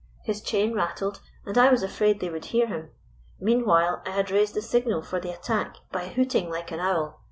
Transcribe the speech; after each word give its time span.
His 0.23 0.41
chain 0.41 0.73
rattled, 0.73 1.19
and 1.45 1.55
I 1.59 1.69
was 1.69 1.83
afraid 1.83 2.19
they 2.19 2.31
would 2.31 2.45
hear 2.45 2.65
him. 2.65 2.89
Meanwhile 3.39 4.01
I 4.03 4.09
had 4.09 4.31
raised 4.31 4.55
the 4.55 4.61
signal 4.63 5.03
for 5.03 5.19
the 5.19 5.29
attack 5.31 5.75
by 5.91 6.07
liooting 6.09 6.49
like 6.49 6.71
an 6.71 6.79
owl. 6.79 7.19